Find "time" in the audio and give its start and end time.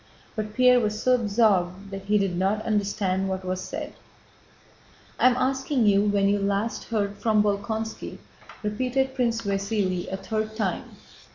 10.55-10.85